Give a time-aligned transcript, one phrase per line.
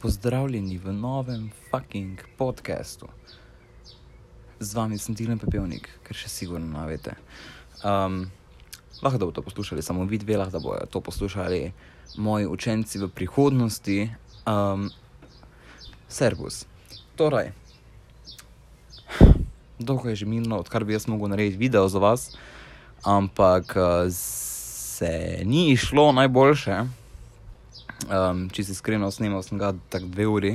[0.00, 3.08] Pozdravljeni v novem fucking podkastu.
[4.60, 7.12] Z vami sem Tilen Pepelnik, ker še sigurno ne veste.
[7.84, 8.30] Um,
[9.04, 11.72] lahko da bodo to poslušali samo vidve, lahko da bodo to poslušali
[12.16, 14.08] moji učenci v prihodnosti.
[14.48, 14.88] Um,
[16.08, 16.64] servus.
[17.20, 17.52] Torej,
[19.76, 22.32] dolgo je že minilo, odkar bi jaz mogel narediti video za vas,
[23.04, 26.99] ampak uh, se ni išlo najboljše.
[28.08, 30.52] Um, če si iskreno snimal, sem ga tako dve uri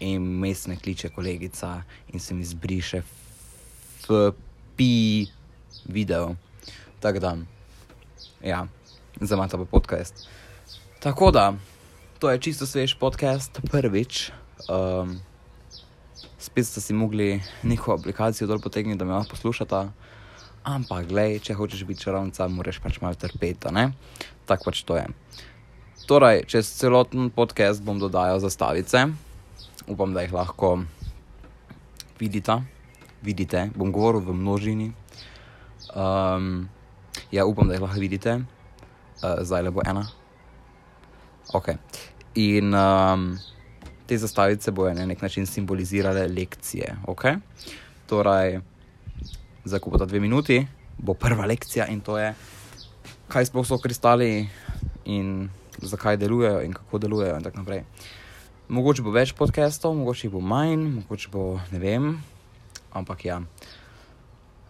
[0.00, 3.02] in mestne kliče kolegica in se mi zbriše
[4.08, 4.32] v
[4.76, 5.26] pi
[5.84, 6.36] video.
[7.00, 7.36] Tako da,
[8.44, 8.66] ja,
[9.20, 10.26] za me ta pa podcast.
[11.00, 11.52] Tako da,
[12.18, 14.30] to je čisto svež podcast, prvič.
[14.70, 15.20] Um,
[16.38, 19.88] spet ste si mogli neko aplikacijo dol potegniti, da me lahko poslušate.
[20.62, 23.90] Ampak, glej, če hočeš biti čarovnica, moraš pač malo trpeti, ne?
[24.46, 25.06] Tako pač to je.
[26.06, 29.06] Torej, čez celoten podcast bom dodajal zastavice,
[29.86, 30.82] upam, da jih lahko
[32.18, 32.62] vidite
[33.22, 34.88] vidite, bom govoril v množini.
[35.94, 36.68] Um,
[37.30, 38.34] ja, upam, da jih lahko vidite,
[39.22, 40.04] uh, zdaj le bo ena.
[41.54, 41.74] Ok.
[42.34, 43.38] In um,
[44.06, 46.96] te zastavice bojo na nek način simbolizirale lekcije.
[47.06, 47.38] Okay?
[48.10, 48.60] Torej,
[49.64, 50.66] za ko bo ta dve minuti,
[50.98, 52.34] bo prva lekcija in to je,
[53.30, 54.48] kaj sploh so kristali
[55.04, 55.48] in
[55.82, 57.84] zakaj delujejo in kako delujejo in tako naprej.
[58.68, 62.12] Mogoče bo več podcastov, mogoče bo manj, mogoče bo ne vem,
[62.92, 63.40] ampak ja.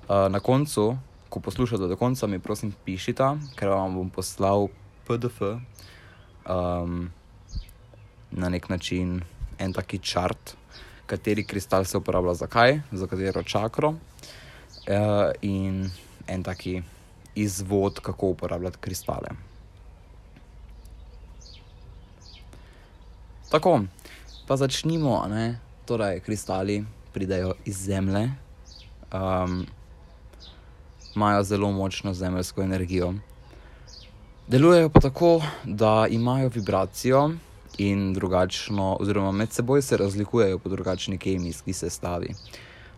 [0.08, 0.96] Uh, na koncu,
[1.28, 4.68] ko poslušate do konca, mi prosim pišite, ker vam bom poslal
[5.06, 7.10] PDF um,
[8.30, 9.20] na nek način
[9.58, 10.56] en taki črt,
[11.06, 13.96] kateri kristal se uporablja za kaj, za katero čakro uh,
[15.42, 15.90] in
[16.26, 16.82] en taki
[17.34, 19.51] izvod, kako uporabljati kristale.
[23.52, 23.80] Tako,
[24.46, 25.58] pa začnimo, ne?
[25.84, 28.30] torej kristali pridejo iz zemlje,
[29.12, 29.66] um,
[31.16, 33.14] imajo zelo močno zemeljsko energijo.
[34.48, 37.30] Delujejo pa tako, da imajo vibracijo
[37.78, 42.34] in drugačno, oziroma med seboj se razlikujejo po drugačni kemijski sestavi.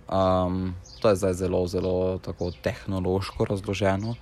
[0.08, 4.14] Um, to je zdaj zelo, zelo tako tehnološko razloženo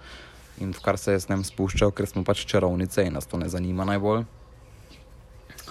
[0.61, 3.37] in v kar se jaz ne bom spuščal, ker smo pač čarovnice in nas to
[3.37, 4.25] ne zanima najbolj.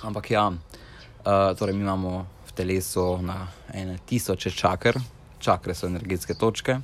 [0.01, 2.25] Ampak ja, uh, torej mi imamo
[2.56, 5.00] telesu na ene tisoče čakr,
[5.39, 6.79] čakre so energetske točke,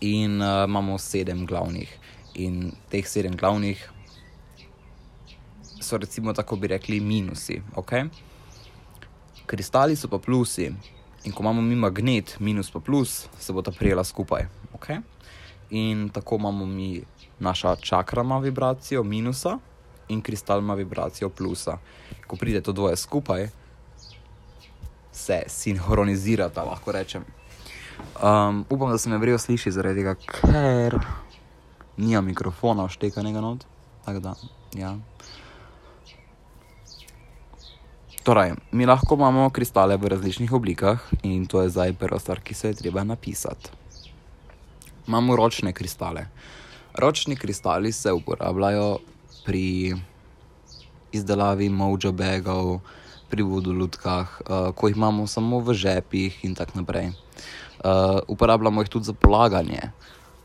[0.00, 1.98] in uh, imamo sedem glavnih.
[2.34, 3.90] In teh sedem glavnih
[5.82, 7.62] so, recimo, tako bi rekli, minusi.
[7.76, 8.08] Okay?
[9.46, 10.70] Kristali so pa plusi,
[11.24, 14.46] in ko imamo mi magnet, minus pa plus, se bo ta prijela skupaj.
[14.74, 15.02] Okay?
[15.70, 17.02] In tako imamo mi
[17.38, 19.58] naša čakra, ima vibracijo minusa,
[20.08, 21.78] in kristal ima vibracijo plusa.
[22.26, 23.48] Ko pride to dvoje skupaj,
[25.12, 27.24] se sinhronizirata, lahko rečem.
[28.22, 30.98] Um, upam, da se me vrijo sliši, zaradi tega, ker
[31.96, 33.64] nima mikrofona, vštekanega not.
[34.06, 34.34] Da,
[34.74, 34.96] ja.
[38.22, 42.54] Torej, mi lahko imamo kristale v različnih oblikah in to je zdaj prva stvar, ki
[42.54, 43.70] se je treba napisati.
[45.06, 46.26] Imamo ročne kristale.
[46.94, 48.98] Ročni kristali se uporabljajo
[49.44, 49.94] pri
[51.12, 52.80] izdelavi mojo bagov,
[53.28, 57.12] pri vodolutkah, uh, ko jih imamo samo v žepih in tako naprej.
[57.80, 59.80] Uh, uporabljamo jih tudi za polaganje,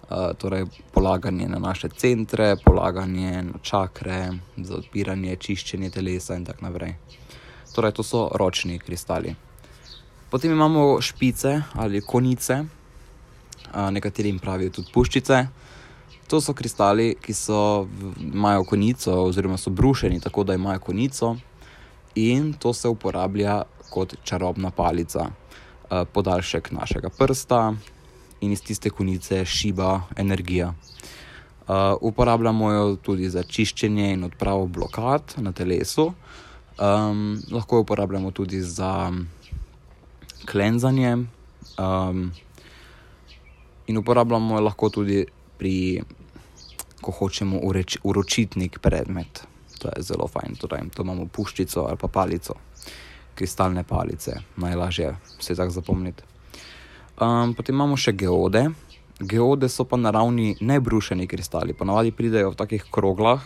[0.10, 6.66] uh, torej polaganje na naše centre, polaganje na čakre, za odpiranje, čiščenje telesa in tako
[6.66, 6.96] naprej.
[7.76, 9.36] Torej, to so ročni kristali.
[10.32, 15.46] Potem imamo špice ali konice, uh, nekateri jim pravijo tudi puščice.
[16.28, 17.88] To so kristali, ki so,
[18.20, 21.36] imajo konico, oziroma so brušeni tako, da imajo konico,
[22.16, 27.74] in to se uporablja kot čarobna palica, uh, podaljšek našega prsta
[28.42, 30.74] in iz tiste konice šiba energija.
[31.68, 36.14] Uh, uporabljamo jo tudi za čiščenje in odpravo blokad na telesu,
[36.80, 39.12] um, lahko jo uporabljamo tudi za
[40.52, 42.32] klenzanje um,
[43.88, 45.26] in uporabljamo jo lahko tudi
[45.58, 46.04] pri,
[47.02, 49.44] ko hočemo ureč, uročiti nek predmet.
[49.78, 52.56] To je zelo fajn, torej to imamo puščico ali pa palico,
[53.36, 56.24] kristalne palice, najlažje se tako zapomniti.
[57.22, 58.68] Um, potem imamo še geode.
[59.18, 63.42] Geode so pa naravni nebrušeni kristali, ponavadi pridejo v takih kroglah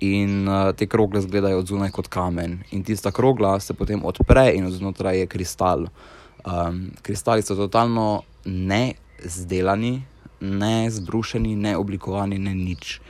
[0.00, 2.58] in uh, te krogle izgledajo od zunaj kot kamen.
[2.74, 5.86] In tista krogla se potem odpre in znotraj je kristal.
[6.42, 10.00] Um, kristali so totalno ne zdelani,
[10.40, 13.00] ne zbrušeni, ne oblikovani, ne nič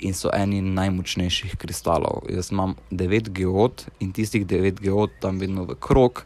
[0.00, 2.24] in so eni najmočnejših kristalov.
[2.32, 6.24] Jaz imam 9 geot in tistih 9 geot tam vedno v krog,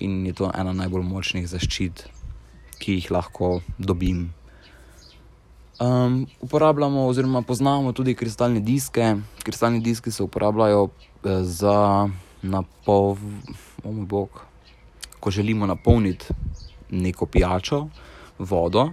[0.00, 2.04] in je to ena najbolj močnih zaščit,
[2.78, 4.32] ki jih lahko dobim.
[5.80, 9.16] Um, uporabljamo, oziroma poznamo tudi kristalne diske.
[9.42, 12.08] Kristalni diski se uporabljajo eh, za
[12.42, 14.28] napolnitev, oh
[15.20, 16.26] ko želimo napolniti
[16.90, 17.86] neko pijačo,
[18.38, 18.90] vodo,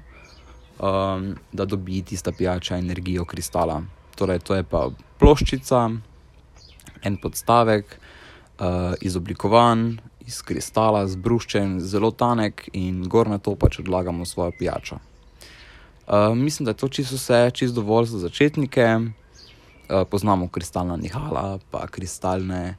[0.81, 3.81] um, da dobi tista pijača energijo kristala.
[4.16, 4.89] Torej, to je pa
[5.19, 5.89] ploščica,
[7.04, 7.98] en podstavek,
[8.60, 15.00] uh, izoblikovan iz kristala, zbruščen, zelo tanek in gor na to pač odlagamo svojo pijačo.
[16.07, 18.88] Uh, mislim, da je to čisto vse, čisto dovolj za začetnike.
[18.98, 22.75] Uh, poznamo kristalna nihala, pa kristalne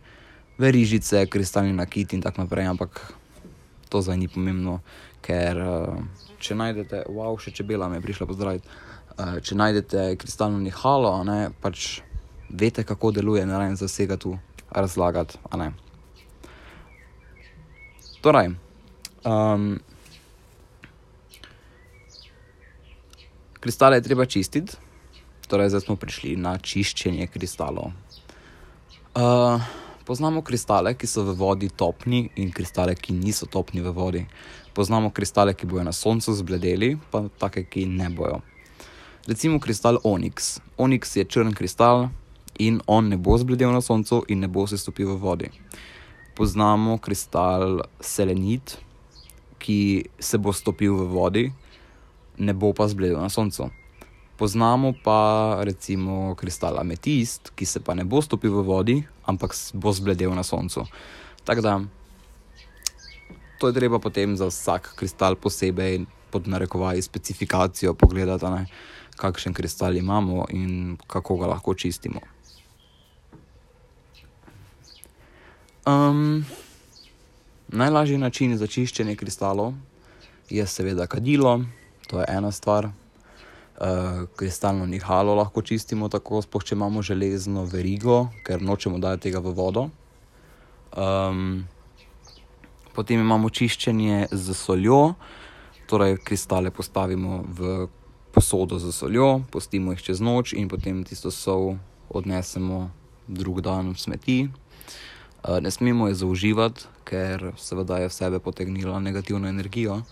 [0.59, 3.15] verižice, kristalni nakit in tako naprej, ampak
[3.93, 4.79] to zdaj ni pomembno,
[5.21, 6.01] ker uh,
[6.41, 8.81] če najdete, wow, še čebela mi je prišla pozdraviti.
[9.13, 12.01] Uh, če najdete kristalno nihalo, ne, pač
[12.49, 14.39] veste, kako deluje, ne rajem za vsega tu
[14.73, 15.37] razlagati.
[18.23, 18.55] Torej,
[19.29, 19.77] um,
[23.61, 24.77] kristale je treba čistiti,
[25.53, 27.93] torej zdaj smo prišli na čiščenje kristalov.
[29.13, 29.61] Uh,
[30.13, 34.23] poznamo kristale, ki so v vodi topni, in kristale, ki niso topni v vodi.
[34.77, 38.43] Poznamo kristale, ki bojo na soncu zbledeli, pa take, ki ne bojo.
[39.25, 40.59] Recimo kristal Onyx.
[40.77, 42.11] Onyx je črn kristal
[42.61, 45.51] in on ne bo zbledel na soncu in ne bo se stopil v vodi
[46.35, 48.79] poznamo kristal selenit,
[49.59, 51.45] ki se bo stopil v vodi,
[52.39, 53.69] ne bo pa zbledel na soncu.
[54.37, 58.97] Poznamo pa recimo kristal ametist, ki se pa ne bo stopil v vodi,
[59.29, 60.87] ampak bo zbledel na soncu.
[61.45, 61.81] Tako da,
[63.59, 68.67] to je treba potem za vsak kristal posebej pod narekovaji specifikacijo pogledati, ne,
[69.17, 72.21] kakšen kristal imamo in kako ga lahko čistimo.
[75.87, 76.47] Um,
[77.69, 79.75] najlažji način za čiščenje kristalov
[80.51, 81.61] je seveda kadilo,
[82.07, 82.89] to je ena stvar.
[83.73, 89.41] Uh, kristalno nihalo lahko čistimo tako, spoh, če imamo železno verigo, ker nočemo dati tega
[89.43, 89.89] v vodo.
[90.93, 91.65] Um,
[92.95, 95.15] potem imamo čiščenje z soljo,
[95.91, 97.89] torej kristale postavimo v
[98.33, 101.79] posodo z soljo, pustimo jih čez noč in potem tisto sol
[102.13, 102.91] odnesemo
[103.27, 104.39] drug dan v smeti,
[105.43, 110.03] Eh, ne smemo je zauživati, ker seveda je v sebe potegnila negativno energijo.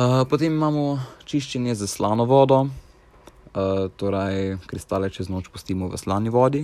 [0.00, 0.96] Uh, potem imamo
[1.28, 6.62] čiščenje z slano vodo, uh, torej kristale čez noč pustimo v slani vodi,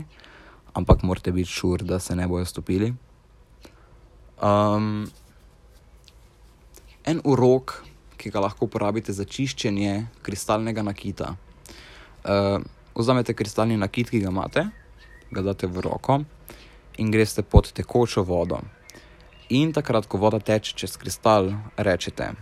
[0.73, 2.95] ampak morate biti šur, da se ne bojo stopili.
[4.41, 5.05] Um,
[7.05, 7.77] en urok,
[8.17, 11.35] ki ga lahko uporabite za čiščenje kristalnega nakita.
[12.25, 12.65] Uh,
[12.97, 14.69] vzamete kristalni nakit, ki ga imate,
[15.29, 16.23] ga date v roko
[16.97, 18.65] in greste pod tekočo vodo.
[19.53, 22.33] In takrat, ko voda teče čez kristal, rečete: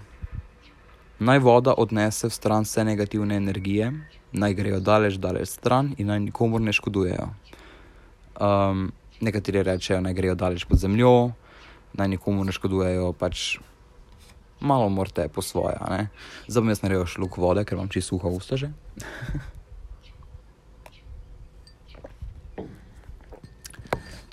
[1.18, 3.92] Naj voda odnese stran vse negativne energije,
[4.32, 7.28] naj grejo daleč, daleč stran in naj nikomor ne škodujejo.
[8.40, 8.88] Um,
[9.20, 11.30] nekateri rečejo, naj grejo daleč pod zemljo,
[11.94, 13.58] naj nikomor ne škodujejo, pač
[14.60, 15.78] malo morate po svoje.
[16.48, 18.72] Zdaj bom jaz naredil šluk vode, ker vam čisto suho usta že.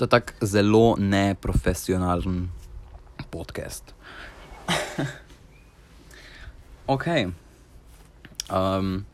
[0.02, 2.50] To je tako zelo neprofesionalen
[3.30, 3.94] podcast.
[6.92, 7.06] ok.
[8.52, 9.06] Um,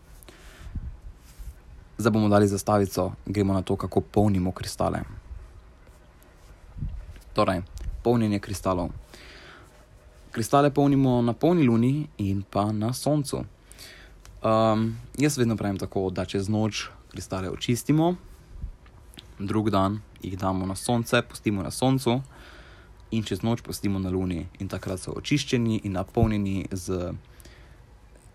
[1.98, 5.00] zdaj bomo dali zastavico, gremo na to, kako polnimo kristale.
[7.34, 7.62] Torej,
[8.04, 8.90] polnjenje kristalov.
[10.32, 13.44] Kristale polnimo na polni luni in pa na soncu.
[14.44, 18.16] Um, jaz vedno pravim tako, da čez noč kristale očistimo,
[19.40, 22.22] drug dan jih damo na sonce, pustimo na soncu
[23.12, 24.48] in čez noč pustimo na luni.
[24.60, 27.14] In takrat so očiščeni in napolnjeni z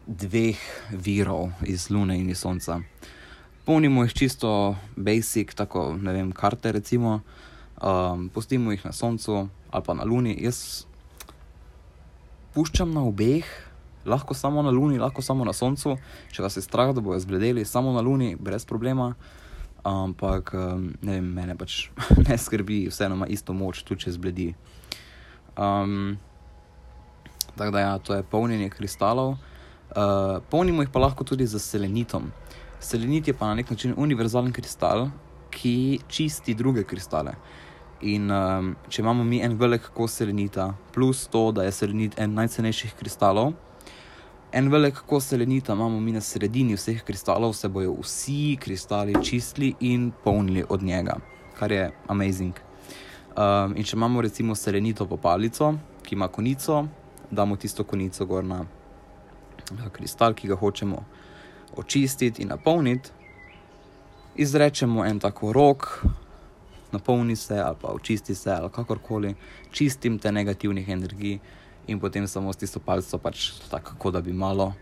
[0.06, 0.58] dveh
[0.90, 2.80] virov, iz lune in iz sonca.
[3.64, 7.20] Polnimo jih čisto basic, tako ne vem, karte recimo,
[7.82, 10.34] um, pustimo jih na soncu ali pa na luni.
[10.42, 10.84] Jaz
[12.54, 13.46] puščam na obeh.
[14.04, 15.94] Lahko samo na luni, lahko samo na soncu,
[16.34, 19.12] če vas je strah, da bojo zbledeli, samo na luni, brez problema.
[19.86, 20.50] Ampak
[21.02, 21.86] ne vem, mene pač
[22.26, 24.48] ne skrbi, vseeno ima isto moč, tudi če zbledi.
[25.54, 26.18] Um,
[27.54, 29.36] tako da, ja, to je polnjenje kristalov.
[29.92, 32.30] Uh, polnimo jih pa lahko tudi z selenitom.
[32.80, 35.10] Selenit je pa na nek način univerzalen kristal,
[35.50, 37.34] ki čisti druge kristale.
[38.00, 42.34] In um, če imamo mi en velik kos selenita, plus to, da je selenit en
[42.34, 43.52] najcenejših kristalov,
[44.52, 49.74] En velik kos selenita imamo mi na sredini vseh kristalov, se bojo vsi kristali čistili
[49.80, 51.16] in polnili od njega,
[51.58, 52.52] kar je amazing.
[53.36, 55.72] Um, in če imamo recimo selenito popalico,
[56.02, 56.84] ki ima konico,
[57.30, 58.66] damo tisto konico gor na
[59.92, 61.04] kristal, ki ga hočemo
[61.76, 63.10] očistiti in napolniti,
[64.36, 66.04] izrečemo en tako rok,
[66.92, 69.34] napolni se ali pa očisti se ali kakorkoli,
[69.70, 71.38] čistim te negativnih energij
[71.86, 74.72] in potem samo s tisto palco, pač tako, da bi malo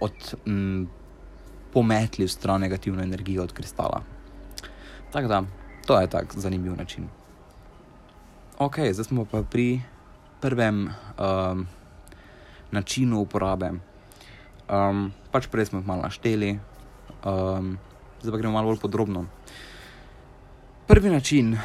[0.00, 0.84] od, mm,
[1.72, 4.02] pometli v stran negativno energijo od kristala.
[5.12, 5.42] Tako da,
[5.86, 7.08] to je tak zanimiv način.
[8.58, 9.80] Ok, zdaj smo pa pri
[10.40, 11.66] prvem um,
[12.70, 13.70] načinu uporabe.
[14.70, 16.60] Um, pač prej smo jih malo našteli,
[17.26, 17.74] um,
[18.22, 19.24] zdaj pa gremo malo bolj podrobno.
[20.86, 21.58] Prvi način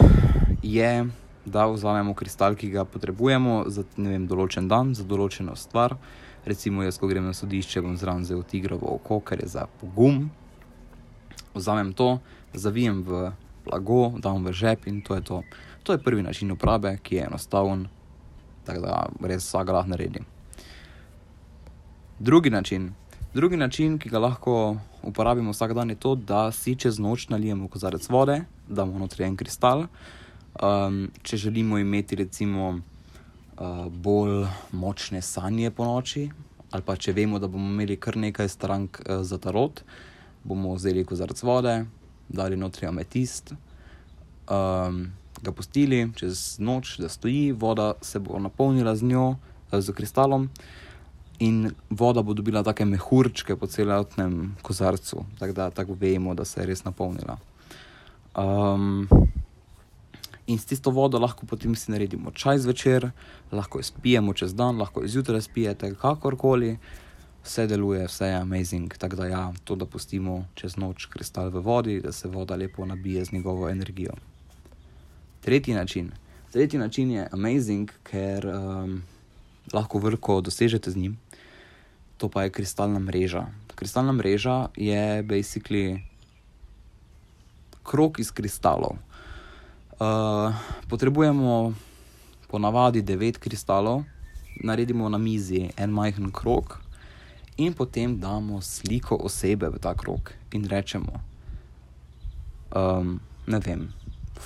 [0.64, 1.06] je,
[1.46, 5.94] da vzamemo kristal, ki ga potrebujemo za vem, določen dan, za določeno stvar.
[6.50, 10.32] Recimo, jaz, ko grem na sodišče, bom zraven vzel tigrovo oko, ker je za pogum.
[11.54, 12.20] Vzamem to,
[12.58, 13.32] zavijem v
[13.66, 15.44] blago, dam v žep in to je to.
[15.86, 17.86] To je prvi način uporabe, ki je enostaven,
[18.66, 20.26] tako da res vsak lahko naredi.
[22.20, 22.94] Drugi način.
[23.34, 27.68] Drugi način, ki ga lahko uporabimo vsak dan, je to, da si čez noč nalijemo
[27.68, 29.88] kozarec vode, damo noter en kristal.
[30.64, 36.30] Um, če želimo imeti recimo uh, bolj močne sanje po noči,
[36.72, 39.84] ali pa če vemo, da bomo imeli kar nekaj strank uh, za tarot,
[40.44, 41.86] bomo vzeli kozarec vode,
[42.30, 45.04] dali noter ametist, um,
[45.44, 50.50] ga pustili čez noč, da stoji, voda se bo napolnila z njo, uh, z kristalom
[51.40, 56.62] in voda bo dobila take mehurčke po celotnem kozarcu, tako da tako vemo, da se
[56.62, 57.38] je res napolnila.
[58.36, 59.08] Um,
[60.48, 63.10] in s tisto vodo lahko potem si naredimo čaj zvečer,
[63.52, 66.78] lahko jo spijemo čez dan, lahko jo zjutraj spijete, kakorkoli,
[67.44, 68.98] vse deluje, vse je amazing.
[68.98, 72.86] Tako da ja, to, da pustimo čez noč kristal v vodi, da se voda lepo
[72.86, 74.14] nabije z njegovo energijo.
[75.42, 76.12] Tretji način.
[76.52, 79.04] Tretji način je amazing, ker um,
[79.74, 81.18] lahko vrko dosežete z njim
[82.18, 83.46] to pa je kristalna mreža.
[83.76, 86.00] Kristalna mreža je basically
[87.84, 88.96] krok iz kristalov.
[90.00, 90.56] Uh,
[90.90, 91.74] potrebujemo
[92.48, 94.04] ponavadi devet kristalov,
[94.64, 96.80] naredimo na mizi en majhen krok,
[97.58, 101.20] in potem damo sliko osebe v ta krok in rečemo:
[102.76, 103.94] um, Ne vem,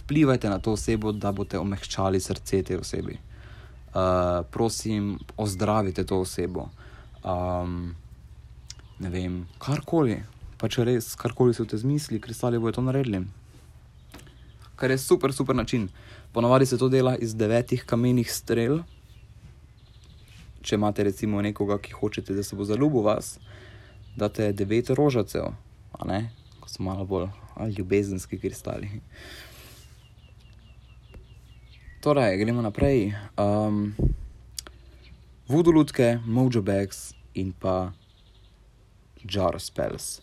[0.02, 3.18] vplivajte na to osebo, da boste omehčali srce te osebi.
[3.90, 6.70] Uh, prosim, ozdravite to osebo
[7.24, 7.96] um,
[9.00, 10.20] ne vem, karkoli,
[10.60, 13.26] pa če res karkoli v te zmisli, kristali bodo to naredili.
[14.80, 15.90] Kar je super, super način.
[16.32, 18.80] Ponavadi se to dela iz devetih kamenih strel.
[20.62, 23.38] Če imate recimo nekoga, ki hočete, da se bo zaljubil vas,
[24.16, 25.52] da te devet rožacev,
[25.96, 26.22] a ne,
[26.60, 27.30] ko so malo bolj
[27.78, 29.02] ljubezenski kristali.
[32.00, 33.14] Torej, gremo naprej.
[33.36, 33.96] Um,
[35.50, 37.92] voodoo lutke, mojo bags in pa
[39.26, 40.22] jar spells.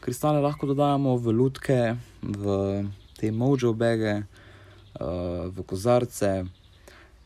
[0.00, 2.44] Kristale lahko dodajamo v lutke, v
[3.16, 4.18] te mojo bage,
[5.00, 6.44] uh, v kozarce.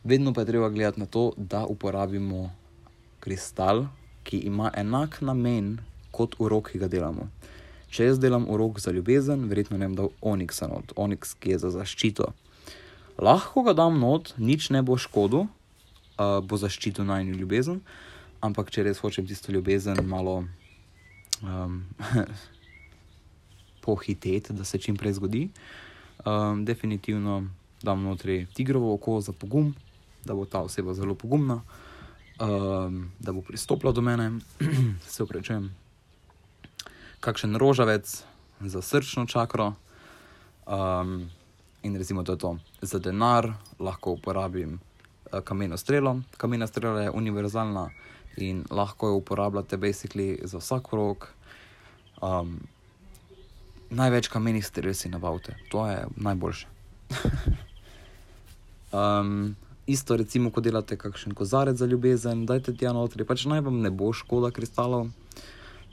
[0.03, 2.47] Vedno pa je treba gledati na to, da uporabimo
[3.19, 3.89] kristal,
[4.23, 5.81] ki ima enak namen
[6.15, 7.27] kot urok, ki ga delamo.
[7.91, 11.63] Če jaz delam urok za ljubezen, verjetno ne bom dal onixa not, oniks, ki je
[11.67, 12.31] za zaščito.
[13.19, 15.49] Lahko ga dam not, nič ne bo škodil,
[16.19, 17.81] uh, bo zaščitil najnižjo ljubezen,
[18.43, 20.43] ampak če res hočem tisto ljubezen malo
[21.41, 21.83] um,
[23.85, 25.47] pohiteti, da se čim prej zgodi,
[26.25, 27.43] um, definitivno
[27.83, 29.73] dam notri tigrovo oko za pogum,
[30.25, 31.61] da bo ta oseba zelo pogumna,
[32.39, 34.31] um, da bo pristopila do mene,
[35.07, 35.69] se upravičujem.
[37.19, 38.23] Kakšen rožavec
[38.59, 39.73] za srčno čakro.
[40.67, 41.29] Um,
[41.83, 44.79] in recimo, da je to za denar, lahko uporabim
[45.43, 46.19] kameno strelo.
[46.37, 47.89] Kamena strela je univerzalna
[48.37, 51.27] in lahko jo uporabljate basically za vsak rok.
[52.21, 52.59] Um,
[53.89, 56.67] največ kamenih strel si nabavite, to je najboljše.
[58.91, 59.55] um,
[59.87, 63.89] isto, recimo, ko delate kakšen kozarec za ljubezen, dajte ti notri, pač naj vam ne
[63.89, 65.09] bo škoda kristalov.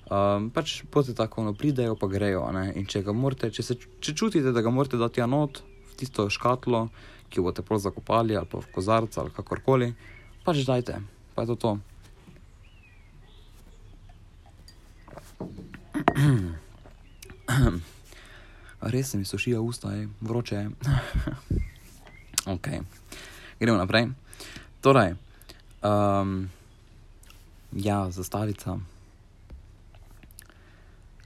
[0.07, 2.45] Um, pač poti tako, no pridejo, pa grejo.
[2.75, 6.29] In če ga morate, če, se, če čutite, da ga morate dati not v tisto
[6.31, 6.89] škatlo,
[7.31, 9.95] ki boste prav zakopali ali pa v kozarcu ali kakorkoli,
[10.45, 11.01] pač dajte,
[11.35, 11.79] pa je to to.
[18.93, 20.69] Res se mi sušijo usta, je vroče.
[22.55, 22.69] ok,
[23.61, 24.09] gremo naprej.
[24.81, 25.15] Torej,
[25.83, 26.49] um,
[27.73, 28.79] ja, zastavica.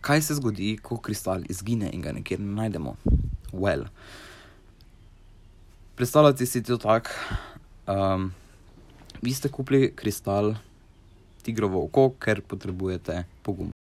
[0.01, 2.97] Kaj se zgodi, ko kristal izgine in ga nikjer ne najdemo?
[3.53, 3.85] Well.
[6.01, 7.11] Predstavljajte si to tako.
[7.87, 8.33] Um,
[9.23, 10.55] vi ste kupili kristal
[11.43, 13.69] tigrovo oko, ker potrebujete pogum.